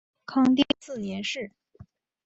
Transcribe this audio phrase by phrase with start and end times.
[0.25, 1.51] 泰定四年事。